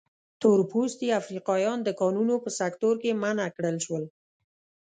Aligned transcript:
تور 0.41 0.59
پوستي 0.71 1.07
افریقایان 1.21 1.77
د 1.83 1.89
کانونو 1.99 2.35
په 2.43 2.49
سکتور 2.59 2.95
کې 3.03 3.19
منع 3.21 3.47
کړل 3.55 3.77
شول. 3.85 4.03